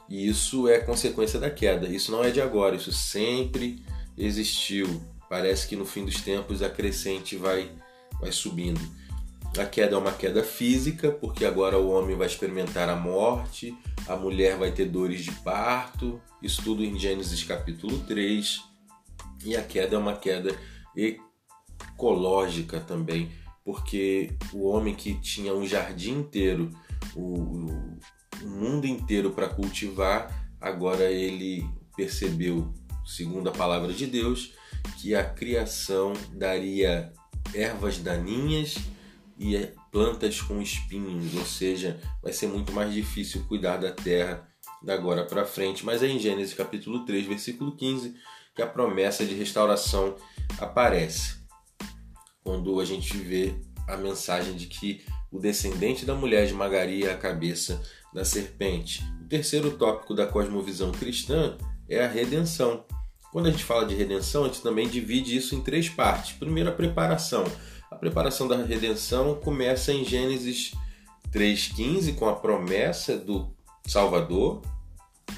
E 0.07 0.27
isso 0.27 0.67
é 0.67 0.77
consequência 0.77 1.39
da 1.39 1.49
queda. 1.49 1.87
Isso 1.87 2.11
não 2.11 2.23
é 2.23 2.29
de 2.29 2.39
agora, 2.39 2.75
isso 2.75 2.91
sempre 2.91 3.83
existiu. 4.19 5.01
Parece 5.29 5.67
que 5.67 5.75
no 5.75 5.85
fim 5.85 6.05
dos 6.05 6.21
tempos 6.21 6.61
a 6.61 6.69
crescente 6.69 7.35
vai, 7.35 7.71
vai 8.19 8.31
subindo. 8.31 8.81
A 9.57 9.65
queda 9.65 9.95
é 9.95 9.97
uma 9.97 10.11
queda 10.11 10.43
física, 10.43 11.11
porque 11.11 11.43
agora 11.43 11.79
o 11.79 11.89
homem 11.89 12.15
vai 12.15 12.27
experimentar 12.27 12.87
a 12.87 12.95
morte, 12.95 13.75
a 14.07 14.15
mulher 14.15 14.57
vai 14.57 14.71
ter 14.71 14.85
dores 14.85 15.23
de 15.23 15.31
parto, 15.31 16.21
isso 16.41 16.61
tudo 16.63 16.83
em 16.83 16.99
Gênesis 16.99 17.43
capítulo 17.43 17.97
3. 17.99 18.61
E 19.43 19.55
a 19.55 19.63
queda 19.63 19.95
é 19.95 19.99
uma 19.99 20.15
queda 20.15 20.55
ecológica 20.95 22.79
também, 22.79 23.31
porque 23.63 24.33
o 24.53 24.67
homem 24.67 24.93
que 24.93 25.15
tinha 25.15 25.53
um 25.53 25.65
jardim 25.65 26.19
inteiro, 26.19 26.69
o, 27.15 27.65
o 28.43 28.47
mundo 28.47 28.85
inteiro 28.85 29.31
para 29.31 29.49
cultivar, 29.49 30.53
agora 30.59 31.09
ele 31.09 31.67
percebeu, 31.95 32.71
segundo 33.09 33.49
a 33.49 33.51
palavra 33.51 33.91
de 33.91 34.05
Deus, 34.05 34.53
que 35.01 35.15
a 35.15 35.23
criação 35.23 36.13
daria 36.33 37.11
ervas 37.53 37.97
daninhas 37.97 38.75
e 39.37 39.57
plantas 39.91 40.41
com 40.41 40.61
espinhos, 40.61 41.33
ou 41.35 41.45
seja, 41.45 41.99
vai 42.21 42.31
ser 42.31 42.47
muito 42.47 42.71
mais 42.71 42.93
difícil 42.93 43.45
cuidar 43.47 43.77
da 43.77 43.91
terra 43.91 44.47
da 44.83 44.93
agora 44.93 45.25
para 45.25 45.45
frente. 45.45 45.85
Mas 45.85 46.03
é 46.03 46.07
em 46.07 46.19
Gênesis 46.19 46.53
capítulo 46.53 47.05
3, 47.05 47.25
versículo 47.25 47.75
15, 47.75 48.15
que 48.55 48.61
a 48.61 48.67
promessa 48.67 49.25
de 49.25 49.33
restauração 49.33 50.15
aparece. 50.59 51.39
Quando 52.43 52.79
a 52.79 52.85
gente 52.85 53.17
vê 53.17 53.55
a 53.87 53.97
mensagem 53.97 54.55
de 54.55 54.67
que 54.67 55.03
o 55.31 55.39
descendente 55.39 56.05
da 56.05 56.13
mulher 56.13 56.45
esmagaria 56.45 57.11
a 57.11 57.17
cabeça 57.17 57.81
da 58.13 58.25
serpente. 58.25 59.03
O 59.21 59.27
terceiro 59.27 59.71
tópico 59.77 60.15
da 60.15 60.25
cosmovisão 60.25 60.91
cristã 60.91 61.57
é 61.87 62.03
a 62.03 62.07
redenção. 62.07 62.85
Quando 63.31 63.47
a 63.47 63.51
gente 63.51 63.63
fala 63.63 63.85
de 63.85 63.95
redenção, 63.95 64.43
a 64.43 64.47
gente 64.47 64.61
também 64.61 64.87
divide 64.87 65.35
isso 65.35 65.55
em 65.55 65.61
três 65.61 65.87
partes. 65.87 66.33
Primeiro, 66.33 66.69
a 66.69 66.73
preparação. 66.73 67.43
A 67.91 67.95
preparação 67.95 68.47
da 68.47 68.57
redenção 68.57 69.35
começa 69.35 69.91
em 69.91 70.03
Gênesis 70.03 70.71
3,15 71.31 72.15
com 72.15 72.27
a 72.27 72.35
promessa 72.35 73.17
do 73.17 73.53
Salvador, 73.85 74.61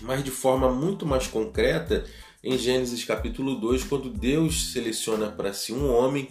mas 0.02 0.24
de 0.24 0.32
forma 0.32 0.72
muito 0.72 1.06
mais 1.06 1.28
concreta 1.28 2.06
em 2.44 2.58
Gênesis 2.58 3.04
capítulo 3.04 3.56
2, 3.56 3.84
quando 3.84 4.10
Deus 4.10 4.72
seleciona 4.72 5.30
para 5.30 5.54
si 5.54 5.72
um 5.72 5.94
homem, 5.94 6.28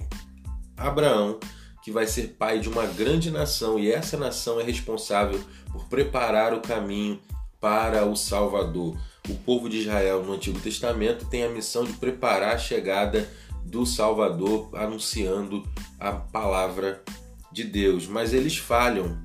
Abraão, 0.76 1.38
que 1.82 1.90
vai 1.90 2.06
ser 2.06 2.34
pai 2.38 2.58
de 2.58 2.68
uma 2.68 2.84
grande 2.86 3.30
nação, 3.30 3.78
e 3.78 3.90
essa 3.90 4.16
nação 4.16 4.60
é 4.60 4.64
responsável 4.64 5.40
por 5.70 5.86
preparar 5.86 6.52
o 6.52 6.60
caminho 6.60 7.20
para 7.60 8.04
o 8.04 8.16
Salvador. 8.16 8.98
O 9.30 9.34
povo 9.44 9.68
de 9.68 9.78
Israel 9.78 10.24
no 10.24 10.32
Antigo 10.32 10.58
Testamento 10.58 11.24
tem 11.26 11.44
a 11.44 11.48
missão 11.48 11.84
de 11.84 11.92
preparar 11.92 12.56
a 12.56 12.58
chegada 12.58 13.30
do 13.64 13.86
Salvador, 13.86 14.70
anunciando 14.74 15.62
a 16.00 16.10
palavra 16.10 17.04
de 17.52 17.62
Deus, 17.62 18.08
mas 18.08 18.34
eles 18.34 18.56
falham, 18.56 19.16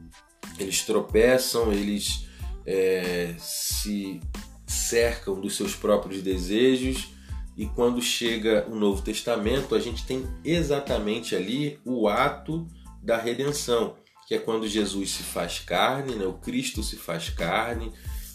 eles 0.60 0.84
tropeçam, 0.84 1.74
eles 1.74 2.28
é, 2.68 3.34
se 3.40 4.22
cercam 4.68 5.42
dos 5.42 5.56
seus 5.56 5.76
próprios 5.76 6.22
desejos. 6.22 7.10
E 7.58 7.66
quando 7.66 8.00
chega 8.00 8.68
o 8.70 8.76
Novo 8.76 9.02
Testamento, 9.02 9.74
a 9.74 9.80
gente 9.80 10.06
tem 10.06 10.28
exatamente 10.44 11.36
ali 11.36 11.80
o 11.84 12.08
ato 12.08 12.68
da 13.02 13.18
redenção, 13.18 13.96
que 14.28 14.36
é 14.36 14.38
quando 14.38 14.68
Jesus 14.68 15.10
se 15.10 15.24
faz 15.24 15.60
carne, 15.60 16.14
né? 16.14 16.26
o 16.26 16.34
Cristo 16.34 16.84
se 16.84 16.96
faz 16.96 17.30
carne, 17.30 17.92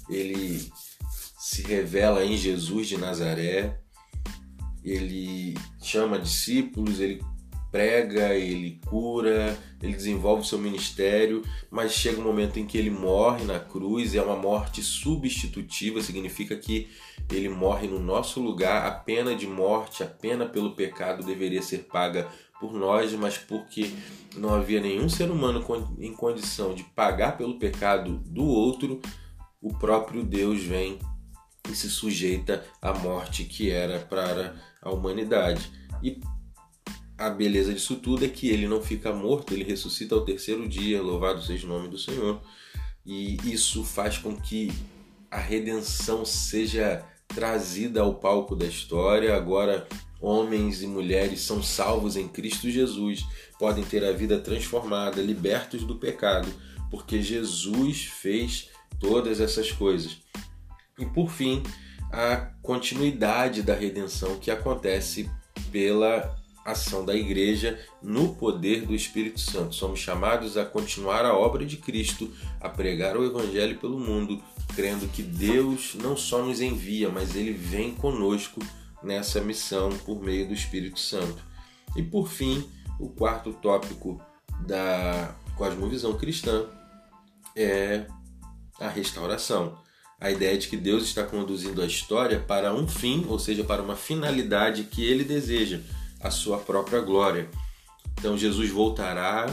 ele 0.08 0.68
se 1.40 1.62
revela 1.62 2.22
em 2.22 2.36
Jesus 2.36 2.86
de 2.86 2.98
Nazaré, 2.98 3.80
ele 4.84 5.54
chama 5.82 6.18
discípulos, 6.18 7.00
ele 7.00 7.24
prega, 7.72 8.34
ele 8.34 8.78
cura, 8.84 9.58
ele 9.82 9.94
desenvolve 9.94 10.42
o 10.42 10.44
seu 10.44 10.58
ministério, 10.58 11.40
mas 11.70 11.92
chega 11.92 12.20
um 12.20 12.24
momento 12.24 12.58
em 12.58 12.66
que 12.66 12.76
ele 12.76 12.90
morre 12.90 13.42
na 13.44 13.58
cruz, 13.58 14.14
é 14.14 14.20
uma 14.20 14.36
morte 14.36 14.82
substitutiva, 14.82 16.02
significa 16.02 16.54
que 16.56 16.90
ele 17.32 17.48
morre 17.48 17.88
no 17.88 17.98
nosso 17.98 18.38
lugar, 18.38 18.86
a 18.86 18.90
pena 18.90 19.34
de 19.34 19.46
morte, 19.46 20.02
a 20.02 20.06
pena 20.06 20.44
pelo 20.44 20.74
pecado 20.74 21.24
deveria 21.24 21.62
ser 21.62 21.84
paga 21.84 22.28
por 22.60 22.74
nós, 22.74 23.14
mas 23.14 23.38
porque 23.38 23.90
não 24.36 24.52
havia 24.52 24.78
nenhum 24.78 25.08
ser 25.08 25.30
humano 25.30 25.64
em 25.98 26.12
condição 26.12 26.74
de 26.74 26.84
pagar 26.84 27.38
pelo 27.38 27.58
pecado 27.58 28.18
do 28.26 28.44
outro, 28.44 29.00
o 29.62 29.72
próprio 29.72 30.22
Deus 30.22 30.62
vem 30.62 30.98
e 31.68 31.74
se 31.74 31.90
sujeita 31.90 32.64
à 32.80 32.92
morte 32.92 33.44
que 33.44 33.70
era 33.70 33.98
para 33.98 34.54
a 34.80 34.90
humanidade. 34.90 35.70
E 36.02 36.20
a 37.18 37.28
beleza 37.28 37.74
disso 37.74 37.96
tudo 37.96 38.24
é 38.24 38.28
que 38.28 38.48
ele 38.48 38.66
não 38.66 38.80
fica 38.80 39.12
morto, 39.12 39.52
ele 39.52 39.64
ressuscita 39.64 40.14
ao 40.14 40.24
terceiro 40.24 40.66
dia, 40.68 41.02
louvado 41.02 41.42
seja 41.42 41.66
o 41.66 41.68
nome 41.68 41.88
do 41.88 41.98
Senhor. 41.98 42.40
E 43.04 43.36
isso 43.44 43.84
faz 43.84 44.18
com 44.18 44.34
que 44.34 44.72
a 45.30 45.38
redenção 45.38 46.24
seja 46.24 47.04
trazida 47.28 48.00
ao 48.00 48.14
palco 48.14 48.56
da 48.56 48.66
história. 48.66 49.36
Agora, 49.36 49.86
homens 50.20 50.82
e 50.82 50.86
mulheres 50.86 51.40
são 51.40 51.62
salvos 51.62 52.16
em 52.16 52.26
Cristo 52.26 52.70
Jesus, 52.70 53.26
podem 53.58 53.84
ter 53.84 54.04
a 54.04 54.12
vida 54.12 54.38
transformada, 54.38 55.22
libertos 55.22 55.84
do 55.84 55.96
pecado, 55.96 56.48
porque 56.90 57.22
Jesus 57.22 58.04
fez 58.04 58.70
todas 58.98 59.40
essas 59.40 59.70
coisas. 59.70 60.18
E 61.00 61.06
por 61.06 61.30
fim, 61.30 61.62
a 62.12 62.36
continuidade 62.62 63.62
da 63.62 63.74
redenção 63.74 64.38
que 64.38 64.50
acontece 64.50 65.28
pela 65.72 66.36
ação 66.64 67.04
da 67.04 67.14
igreja 67.14 67.80
no 68.02 68.34
poder 68.34 68.84
do 68.86 68.94
Espírito 68.94 69.40
Santo. 69.40 69.74
Somos 69.74 69.98
chamados 69.98 70.56
a 70.56 70.64
continuar 70.64 71.24
a 71.24 71.34
obra 71.34 71.64
de 71.64 71.78
Cristo, 71.78 72.30
a 72.60 72.68
pregar 72.68 73.16
o 73.16 73.24
Evangelho 73.24 73.78
pelo 73.78 73.98
mundo, 73.98 74.42
crendo 74.74 75.08
que 75.08 75.22
Deus 75.22 75.94
não 75.94 76.16
só 76.16 76.44
nos 76.44 76.60
envia, 76.60 77.08
mas 77.08 77.34
ele 77.34 77.52
vem 77.52 77.94
conosco 77.94 78.60
nessa 79.02 79.40
missão 79.40 79.90
por 80.04 80.22
meio 80.22 80.46
do 80.46 80.54
Espírito 80.54 81.00
Santo. 81.00 81.42
E 81.96 82.02
por 82.02 82.28
fim, 82.28 82.68
o 82.98 83.08
quarto 83.08 83.52
tópico 83.54 84.20
da 84.66 85.34
cosmovisão 85.56 86.16
cristã 86.16 86.66
é 87.56 88.06
a 88.78 88.88
restauração. 88.88 89.78
A 90.20 90.30
ideia 90.30 90.58
de 90.58 90.68
que 90.68 90.76
Deus 90.76 91.04
está 91.04 91.24
conduzindo 91.24 91.80
a 91.80 91.86
história 91.86 92.38
para 92.38 92.74
um 92.74 92.86
fim, 92.86 93.24
ou 93.28 93.38
seja, 93.38 93.64
para 93.64 93.82
uma 93.82 93.96
finalidade 93.96 94.84
que 94.84 95.02
ele 95.04 95.24
deseja, 95.24 95.80
a 96.20 96.30
sua 96.30 96.58
própria 96.58 97.00
glória. 97.00 97.48
Então 98.18 98.36
Jesus 98.36 98.68
voltará, 98.70 99.46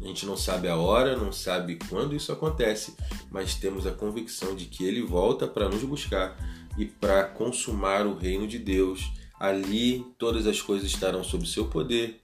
a 0.00 0.06
gente 0.06 0.24
não 0.24 0.36
sabe 0.36 0.66
a 0.68 0.76
hora, 0.76 1.16
não 1.16 1.30
sabe 1.30 1.78
quando 1.88 2.16
isso 2.16 2.32
acontece, 2.32 2.96
mas 3.30 3.54
temos 3.54 3.86
a 3.86 3.92
convicção 3.92 4.56
de 4.56 4.64
que 4.64 4.84
ele 4.84 5.02
volta 5.02 5.46
para 5.46 5.68
nos 5.68 5.84
buscar 5.84 6.36
e 6.78 6.86
para 6.86 7.24
consumar 7.24 8.06
o 8.06 8.16
reino 8.16 8.48
de 8.48 8.58
Deus. 8.58 9.12
Ali 9.38 10.06
todas 10.18 10.46
as 10.46 10.60
coisas 10.60 10.88
estarão 10.90 11.22
sob 11.22 11.46
seu 11.46 11.66
poder 11.68 12.20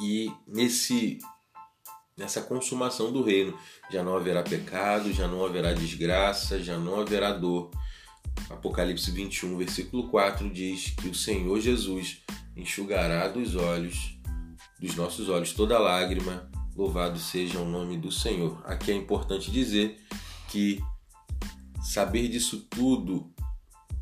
e 0.00 0.30
nesse 0.46 1.18
nessa 2.16 2.42
consumação 2.42 3.12
do 3.12 3.22
reino 3.22 3.56
já 3.90 4.02
não 4.02 4.16
haverá 4.16 4.42
pecado, 4.42 5.12
já 5.12 5.26
não 5.26 5.44
haverá 5.44 5.72
desgraça, 5.72 6.62
já 6.62 6.78
não 6.78 7.00
haverá 7.00 7.32
dor. 7.32 7.70
Apocalipse 8.48 9.10
21, 9.10 9.56
versículo 9.58 10.08
4 10.08 10.48
diz 10.50 10.90
que 10.90 11.08
o 11.08 11.14
Senhor 11.14 11.60
Jesus 11.60 12.22
enxugará 12.56 13.28
dos 13.28 13.56
olhos 13.56 14.18
dos 14.82 14.96
nossos 14.96 15.28
olhos 15.28 15.52
toda 15.52 15.78
lágrima. 15.78 16.50
Louvado 16.74 17.18
seja 17.18 17.60
o 17.60 17.64
nome 17.64 17.96
do 17.96 18.10
Senhor. 18.10 18.60
Aqui 18.64 18.90
é 18.90 18.94
importante 18.94 19.50
dizer 19.50 20.00
que 20.48 20.82
saber 21.82 22.28
disso 22.28 22.66
tudo 22.68 23.32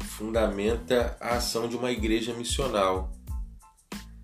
fundamenta 0.05 1.17
a 1.21 1.37
ação 1.37 1.69
de 1.69 1.76
uma 1.76 1.90
igreja 1.90 2.33
missional. 2.33 3.12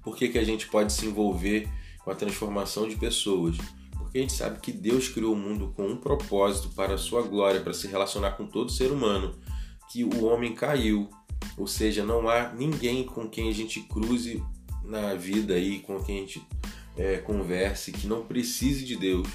Por 0.03 0.17
que, 0.17 0.29
que 0.29 0.39
a 0.39 0.45
gente 0.45 0.67
pode 0.69 0.93
se 0.93 1.05
envolver 1.05 1.69
com 2.07 2.13
a 2.13 2.15
transformação 2.15 2.89
de 2.89 2.95
pessoas? 2.95 3.57
Porque 3.99 4.19
a 4.19 4.21
gente 4.21 4.33
sabe 4.33 4.61
que 4.61 4.71
Deus 4.71 5.09
criou 5.09 5.35
o 5.35 5.37
mundo 5.37 5.73
com 5.75 5.89
um 5.89 5.97
propósito 5.97 6.69
para 6.69 6.95
a 6.95 6.99
sua 6.99 7.23
glória, 7.23 7.61
para 7.61 7.75
se 7.75 7.89
relacionar 7.89 8.31
com 8.37 8.47
todo 8.47 8.71
ser 8.71 8.93
humano, 8.93 9.35
que 9.91 10.05
o 10.05 10.25
homem 10.25 10.55
caiu, 10.55 11.11
ou 11.59 11.67
seja, 11.67 12.05
não 12.05 12.29
há 12.29 12.53
ninguém 12.53 13.03
com 13.03 13.29
quem 13.29 13.49
a 13.49 13.53
gente 13.53 13.81
cruze 13.81 14.41
na 14.85 15.15
vida 15.17 15.55
aí, 15.55 15.81
com 15.81 16.01
quem 16.01 16.19
a 16.19 16.21
gente 16.21 16.47
é, 16.97 17.17
converse, 17.17 17.91
que 17.91 18.07
não 18.07 18.25
precise 18.25 18.85
de 18.85 18.95
Deus. 18.95 19.27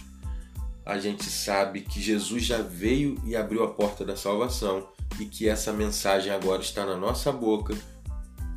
A 0.86 0.98
gente 0.98 1.26
sabe 1.26 1.82
que 1.82 2.02
Jesus 2.02 2.46
já 2.46 2.62
veio 2.62 3.22
e 3.26 3.36
abriu 3.36 3.66
a 3.66 3.68
porta 3.68 4.06
da 4.06 4.16
salvação 4.16 4.88
e 5.20 5.26
que 5.26 5.50
essa 5.50 5.74
mensagem 5.74 6.32
agora 6.32 6.62
está 6.62 6.86
na 6.86 6.96
nossa 6.96 7.34
boca, 7.34 7.76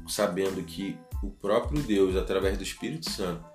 sabendo 0.06 0.62
que 0.62 0.97
o 1.21 1.30
próprio 1.30 1.83
Deus, 1.83 2.14
através 2.14 2.56
do 2.56 2.62
Espírito 2.62 3.11
Santo, 3.11 3.53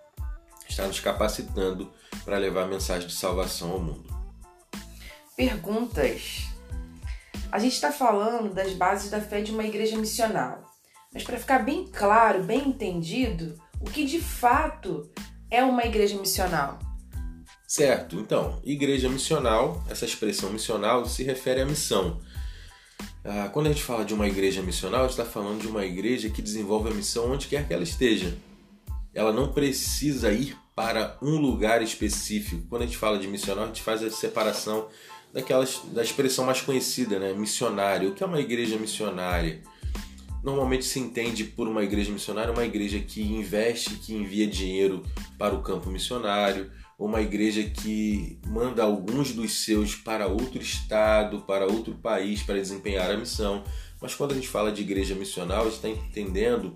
está 0.70 0.86
nos 0.88 1.00
capacitando 1.00 1.92
para 2.24 2.38
levar 2.38 2.64
a 2.64 2.68
mensagem 2.68 3.08
de 3.08 3.14
salvação 3.14 3.72
ao 3.72 3.80
mundo. 3.80 4.10
Perguntas. 5.36 6.48
A 7.52 7.58
gente 7.58 7.74
está 7.74 7.92
falando 7.92 8.54
das 8.54 8.74
bases 8.74 9.10
da 9.10 9.20
fé 9.20 9.42
de 9.42 9.52
uma 9.52 9.64
igreja 9.64 9.98
missional, 9.98 10.64
mas 11.14 11.24
para 11.24 11.40
ficar 11.40 11.60
bem 11.60 11.88
claro, 11.88 12.44
bem 12.44 12.68
entendido, 12.68 13.60
o 13.82 13.86
que 13.86 14.06
de 14.06 14.20
fato 14.20 15.10
é 15.50 15.64
uma 15.64 15.84
igreja 15.84 16.20
missional? 16.20 16.78
Certo, 17.68 18.20
então, 18.20 18.60
igreja 18.64 19.10
missional, 19.10 19.84
essa 19.90 20.06
expressão 20.06 20.52
missional 20.52 21.06
se 21.06 21.24
refere 21.24 21.62
à 21.62 21.66
missão. 21.66 22.20
Ah, 23.24 23.50
quando 23.52 23.68
a 23.68 23.70
gente 23.70 23.84
fala 23.84 24.04
de 24.04 24.14
uma 24.14 24.28
igreja 24.28 24.62
missional, 24.62 25.02
a 25.02 25.08
gente 25.08 25.20
está 25.20 25.26
falando 25.26 25.62
de 25.62 25.68
uma 25.68 25.86
igreja 25.86 26.30
que 26.30 26.42
desenvolve 26.42 26.90
a 26.90 26.94
missão 26.94 27.32
onde 27.32 27.48
quer 27.48 27.68
que 27.68 27.74
ela 27.74 27.84
esteja. 27.84 28.36
Ela 29.14 29.34
não 29.34 29.52
precisa 29.52 30.32
ir 30.32 30.56
para 30.76 31.18
um 31.22 31.38
lugar 31.38 31.82
específico. 31.82 32.66
Quando 32.70 32.84
a 32.84 32.86
gente 32.86 32.98
fala 32.98 33.20
de 33.20 33.28
missional, 33.28 33.66
a 33.66 33.68
gente 33.68 33.82
faz 33.82 34.02
a 34.04 34.10
separação 34.10 34.88
daquelas 35.34 35.82
da 35.92 36.02
expressão 36.02 36.46
mais 36.46 36.62
conhecida, 36.62 37.20
né? 37.20 37.34
Missionário. 37.34 38.10
O 38.10 38.14
que 38.14 38.24
é 38.24 38.26
uma 38.26 38.40
igreja 38.40 38.78
missionária? 38.78 39.62
Normalmente 40.44 40.86
se 40.86 41.00
entende 41.00 41.44
por 41.44 41.68
uma 41.68 41.84
igreja 41.84 42.12
missionária 42.12 42.54
uma 42.54 42.64
igreja 42.64 43.00
que 43.00 43.22
investe, 43.22 43.96
que 43.96 44.14
envia 44.14 44.48
dinheiro 44.48 45.04
para 45.38 45.54
o 45.54 45.62
campo 45.62 45.90
missionário, 45.90 46.72
uma 46.98 47.22
igreja 47.22 47.64
que 47.64 48.40
manda 48.46 48.84
alguns 48.84 49.34
dos 49.34 49.64
seus 49.66 49.96
para 49.96 50.28
outro 50.28 50.62
estado, 50.62 51.42
para 51.42 51.66
outro 51.66 51.94
país 51.96 52.42
para 52.42 52.56
desempenhar 52.56 53.12
a 53.12 53.18
missão. 53.18 53.64
Mas 54.02 54.16
quando 54.16 54.32
a 54.32 54.36
gente 54.36 54.48
fala 54.48 54.72
de 54.72 54.82
igreja 54.82 55.14
missional, 55.14 55.62
a 55.62 55.66
gente 55.66 55.76
está 55.76 55.90
entendendo 55.90 56.76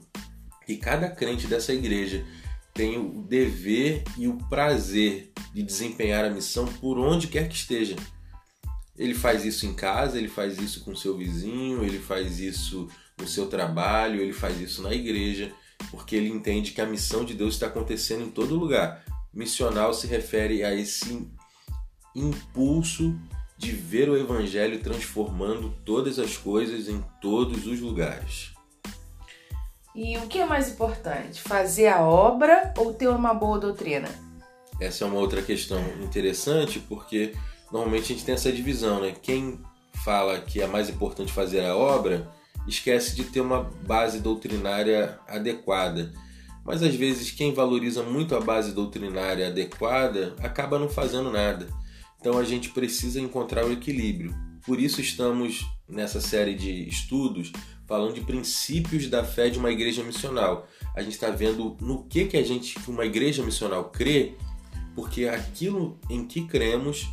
que 0.65 0.77
cada 0.77 1.09
crente 1.09 1.47
dessa 1.47 1.73
igreja 1.73 2.25
tem 2.73 2.97
o 2.97 3.21
dever 3.21 4.03
e 4.17 4.27
o 4.27 4.37
prazer 4.49 5.31
de 5.53 5.61
desempenhar 5.61 6.25
a 6.25 6.29
missão 6.29 6.65
por 6.65 6.97
onde 6.97 7.27
quer 7.27 7.47
que 7.47 7.55
esteja. 7.55 7.95
Ele 8.97 9.13
faz 9.13 9.45
isso 9.45 9.65
em 9.65 9.73
casa, 9.73 10.17
ele 10.17 10.27
faz 10.27 10.59
isso 10.59 10.83
com 10.83 10.95
seu 10.95 11.15
vizinho, 11.17 11.83
ele 11.83 11.99
faz 11.99 12.39
isso 12.39 12.87
no 13.19 13.27
seu 13.27 13.47
trabalho, 13.47 14.21
ele 14.21 14.33
faz 14.33 14.59
isso 14.59 14.81
na 14.81 14.93
igreja, 14.93 15.51
porque 15.91 16.15
ele 16.15 16.29
entende 16.29 16.71
que 16.71 16.81
a 16.81 16.85
missão 16.85 17.23
de 17.23 17.33
Deus 17.33 17.53
está 17.55 17.67
acontecendo 17.67 18.23
em 18.23 18.31
todo 18.31 18.55
lugar. 18.55 19.03
Missional 19.33 19.93
se 19.93 20.07
refere 20.07 20.63
a 20.63 20.73
esse 20.73 21.27
impulso 22.15 23.19
de 23.57 23.71
ver 23.71 24.09
o 24.09 24.17
evangelho 24.17 24.79
transformando 24.81 25.73
todas 25.85 26.19
as 26.19 26.37
coisas 26.37 26.87
em 26.87 27.03
todos 27.21 27.65
os 27.65 27.79
lugares. 27.79 28.52
E 29.95 30.17
o 30.17 30.27
que 30.27 30.39
é 30.39 30.45
mais 30.45 30.69
importante, 30.69 31.39
fazer 31.39 31.87
a 31.87 32.01
obra 32.01 32.73
ou 32.77 32.93
ter 32.93 33.07
uma 33.07 33.31
boa 33.31 33.59
doutrina? 33.59 34.09
Essa 34.81 35.03
é 35.03 35.07
uma 35.07 35.19
outra 35.19 35.41
questão 35.41 35.79
interessante, 36.01 36.79
porque 36.79 37.33
normalmente 37.71 38.05
a 38.05 38.07
gente 38.07 38.25
tem 38.25 38.33
essa 38.33 38.51
divisão, 38.51 39.01
né? 39.01 39.13
Quem 39.21 39.59
fala 40.03 40.39
que 40.39 40.61
é 40.61 40.67
mais 40.67 40.89
importante 40.89 41.31
fazer 41.31 41.63
a 41.63 41.75
obra 41.75 42.27
esquece 42.67 43.15
de 43.15 43.25
ter 43.25 43.41
uma 43.41 43.69
base 43.85 44.19
doutrinária 44.19 45.19
adequada. 45.27 46.11
Mas 46.65 46.81
às 46.81 46.95
vezes 46.95 47.29
quem 47.29 47.53
valoriza 47.53 48.01
muito 48.01 48.35
a 48.35 48.41
base 48.41 48.71
doutrinária 48.71 49.47
adequada 49.47 50.35
acaba 50.41 50.79
não 50.79 50.89
fazendo 50.89 51.29
nada. 51.29 51.67
Então 52.19 52.39
a 52.39 52.43
gente 52.43 52.69
precisa 52.69 53.19
encontrar 53.19 53.65
o 53.65 53.71
equilíbrio. 53.71 54.33
Por 54.65 54.79
isso 54.79 55.01
estamos 55.01 55.67
nessa 55.87 56.21
série 56.21 56.55
de 56.55 56.87
estudos 56.87 57.51
falando 57.87 58.13
de 58.13 58.21
princípios 58.21 59.07
da 59.07 59.23
fé 59.23 59.49
de 59.49 59.59
uma 59.59 59.71
igreja 59.71 60.03
missional. 60.03 60.67
A 60.95 61.01
gente 61.01 61.13
está 61.13 61.29
vendo 61.29 61.77
no 61.81 62.03
que 62.05 62.25
que 62.25 62.37
a 62.37 62.43
gente, 62.43 62.77
uma 62.87 63.05
igreja 63.05 63.43
missional 63.43 63.89
crê, 63.89 64.35
porque 64.95 65.27
aquilo 65.27 65.99
em 66.09 66.25
que 66.25 66.45
cremos 66.45 67.07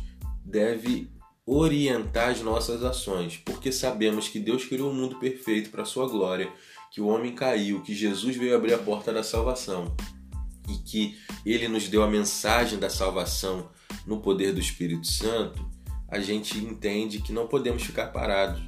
deve 0.45 1.09
orientar 1.45 2.29
as 2.29 2.41
nossas 2.41 2.83
ações, 2.83 3.37
porque 3.43 3.71
sabemos 3.71 4.27
que 4.27 4.39
Deus 4.39 4.63
criou 4.65 4.91
um 4.91 4.93
mundo 4.93 5.17
perfeito 5.17 5.69
para 5.69 5.81
a 5.81 5.85
sua 5.85 6.07
glória, 6.07 6.51
que 6.91 7.01
o 7.01 7.07
homem 7.07 7.33
caiu, 7.33 7.81
que 7.81 7.93
Jesus 7.93 8.35
veio 8.35 8.55
abrir 8.55 8.73
a 8.73 8.77
porta 8.77 9.11
da 9.11 9.23
salvação 9.23 9.95
e 10.69 10.75
que 10.75 11.17
ele 11.45 11.67
nos 11.67 11.87
deu 11.87 12.03
a 12.03 12.07
mensagem 12.07 12.77
da 12.77 12.89
salvação 12.89 13.69
no 14.05 14.21
poder 14.21 14.53
do 14.53 14.59
Espírito 14.59 15.07
Santo, 15.07 15.65
a 16.07 16.19
gente 16.19 16.57
entende 16.57 17.21
que 17.21 17.33
não 17.33 17.47
podemos 17.47 17.83
ficar 17.83 18.07
parados, 18.07 18.61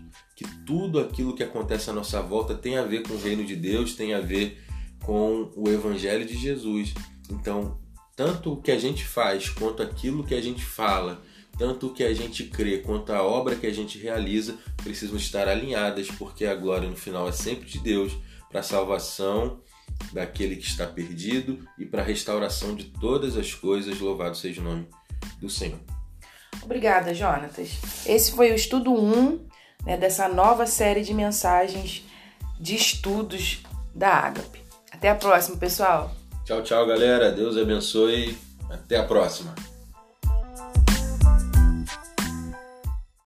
que 0.43 0.57
tudo 0.65 0.99
aquilo 0.99 1.35
que 1.35 1.43
acontece 1.43 1.89
à 1.89 1.93
nossa 1.93 2.21
volta 2.21 2.53
tem 2.53 2.77
a 2.77 2.83
ver 2.83 3.03
com 3.03 3.13
o 3.13 3.21
reino 3.21 3.43
de 3.43 3.55
Deus, 3.55 3.95
tem 3.95 4.13
a 4.13 4.19
ver 4.19 4.61
com 5.03 5.51
o 5.55 5.69
evangelho 5.69 6.25
de 6.25 6.37
Jesus. 6.37 6.93
Então, 7.29 7.79
tanto 8.15 8.53
o 8.53 8.61
que 8.61 8.71
a 8.71 8.77
gente 8.77 9.03
faz 9.03 9.49
quanto 9.49 9.81
aquilo 9.81 10.23
que 10.23 10.35
a 10.35 10.41
gente 10.41 10.63
fala, 10.63 11.23
tanto 11.57 11.87
o 11.87 11.93
que 11.93 12.03
a 12.03 12.13
gente 12.13 12.43
crê 12.45 12.79
quanto 12.79 13.11
a 13.11 13.23
obra 13.23 13.55
que 13.55 13.67
a 13.67 13.73
gente 13.73 13.97
realiza 13.97 14.57
precisam 14.83 15.17
estar 15.17 15.47
alinhadas, 15.47 16.07
porque 16.11 16.45
a 16.45 16.55
glória 16.55 16.89
no 16.89 16.95
final 16.95 17.27
é 17.27 17.31
sempre 17.31 17.67
de 17.67 17.79
Deus 17.79 18.13
para 18.49 18.59
a 18.59 18.63
salvação 18.63 19.61
daquele 20.11 20.55
que 20.55 20.65
está 20.65 20.85
perdido 20.85 21.59
e 21.77 21.85
para 21.85 22.01
a 22.01 22.05
restauração 22.05 22.75
de 22.75 22.85
todas 22.85 23.37
as 23.37 23.53
coisas. 23.53 23.99
Louvado 23.99 24.35
seja 24.35 24.61
o 24.61 24.63
nome 24.63 24.87
do 25.39 25.49
Senhor. 25.49 25.79
Obrigada, 26.61 27.13
Jonatas. 27.13 28.05
Esse 28.05 28.31
foi 28.31 28.51
o 28.51 28.55
estudo 28.55 28.93
1 28.93 29.52
né, 29.85 29.97
dessa 29.97 30.27
nova 30.27 30.65
série 30.65 31.03
de 31.03 31.13
mensagens 31.13 32.03
de 32.59 32.75
estudos 32.75 33.63
da 33.93 34.09
Ágape. 34.09 34.61
Até 34.91 35.09
a 35.09 35.15
próxima, 35.15 35.57
pessoal. 35.57 36.11
Tchau, 36.45 36.61
tchau, 36.61 36.85
galera. 36.85 37.31
Deus 37.31 37.57
abençoe. 37.57 38.37
Até 38.69 38.97
a 38.97 39.03
próxima. 39.03 39.53